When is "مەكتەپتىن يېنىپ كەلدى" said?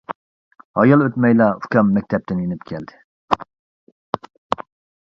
1.99-4.67